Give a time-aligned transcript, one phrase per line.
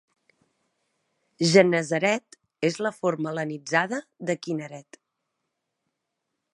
[1.51, 2.39] "Gennesaret"
[2.71, 5.03] és la forma hel·lenitzada de Kinneret.